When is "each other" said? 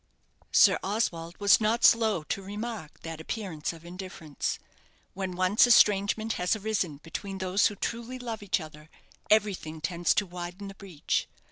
8.41-8.89